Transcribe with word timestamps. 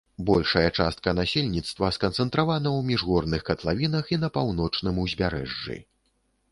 Большая 0.27 0.69
частка 0.77 1.13
насельніцтва 1.19 1.91
сканцэнтравана 1.97 2.69
ў 2.77 2.89
міжгорных 2.89 3.41
катлавінах 3.51 4.05
і 4.17 4.21
на 4.27 4.35
паўночным 4.41 4.95
узбярэжжы. 5.07 5.81